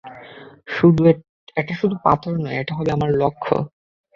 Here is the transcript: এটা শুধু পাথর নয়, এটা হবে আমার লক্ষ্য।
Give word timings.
এটা 1.57 1.73
শুধু 1.81 1.95
পাথর 2.03 2.33
নয়, 2.37 2.57
এটা 2.61 2.73
হবে 2.77 2.89
আমার 2.91 3.09
লক্ষ্য। 3.13 3.53